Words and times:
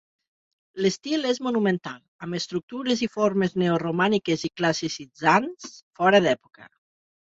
L'estil 0.85 1.27
és 1.31 1.39
monumental, 1.47 1.99
amb 2.27 2.37
estructures 2.39 3.03
i 3.07 3.09
formes 3.17 3.53
neoromàniques 3.65 4.47
i 4.49 4.51
classicitzants, 4.63 5.69
fora 6.01 6.27
d'època. 6.29 6.71